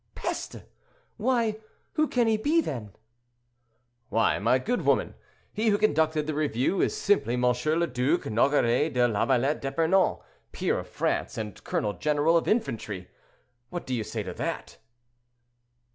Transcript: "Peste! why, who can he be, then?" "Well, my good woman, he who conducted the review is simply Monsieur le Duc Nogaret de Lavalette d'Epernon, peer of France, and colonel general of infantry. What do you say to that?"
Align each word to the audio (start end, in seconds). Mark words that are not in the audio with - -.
"Peste! 0.15 0.61
why, 1.17 1.59
who 1.93 2.07
can 2.07 2.25
he 2.25 2.35
be, 2.35 2.59
then?" 2.59 2.91
"Well, 4.09 4.39
my 4.39 4.57
good 4.57 4.81
woman, 4.81 5.13
he 5.53 5.67
who 5.69 5.77
conducted 5.77 6.25
the 6.25 6.33
review 6.33 6.81
is 6.81 6.97
simply 6.97 7.37
Monsieur 7.37 7.75
le 7.75 7.85
Duc 7.85 8.25
Nogaret 8.25 8.93
de 8.95 9.07
Lavalette 9.07 9.61
d'Epernon, 9.61 10.17
peer 10.51 10.79
of 10.79 10.87
France, 10.87 11.37
and 11.37 11.63
colonel 11.63 11.93
general 11.93 12.35
of 12.35 12.47
infantry. 12.47 13.09
What 13.69 13.85
do 13.85 13.93
you 13.93 14.03
say 14.03 14.23
to 14.23 14.33
that?" 14.33 14.79